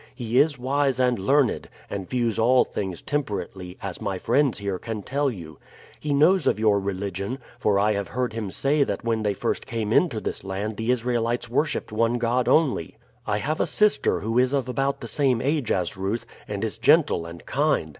[0.15, 5.03] He is wise and learned, and views all things temperately, as my friends here can
[5.03, 5.59] tell you.
[5.99, 9.67] He knows of your religion; for I have heard him say that when they first
[9.67, 12.97] came into this land the Israelites worshiped one God only.
[13.27, 16.79] I have a sister who is of about the same age as Ruth, and is
[16.79, 17.89] gentle and kind.